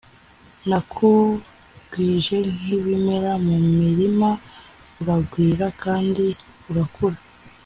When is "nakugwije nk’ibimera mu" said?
0.69-3.55